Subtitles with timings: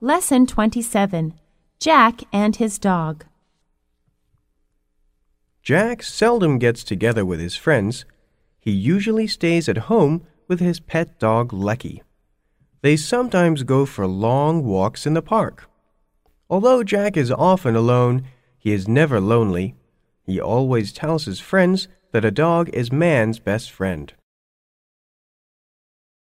[0.00, 1.34] Lesson 27
[1.80, 3.24] Jack and His Dog.
[5.60, 8.04] Jack seldom gets together with his friends.
[8.60, 12.04] He usually stays at home with his pet dog Lucky.
[12.80, 15.68] They sometimes go for long walks in the park.
[16.48, 18.22] Although Jack is often alone,
[18.56, 19.74] he is never lonely.
[20.24, 24.14] He always tells his friends that a dog is man's best friend.